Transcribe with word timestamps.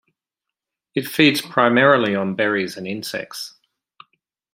It 0.95 1.07
feeds 1.07 1.41
primarily 1.41 2.15
on 2.15 2.33
berries 2.33 2.75
and 2.75 2.87
insects. 2.87 3.53